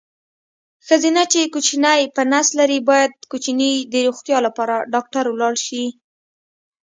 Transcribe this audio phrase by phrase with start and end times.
[0.85, 5.83] ښځېنه چې کوچینی په نس لري باید کوچیني د روغتیا لپاره ډاکټر ولاړ شي.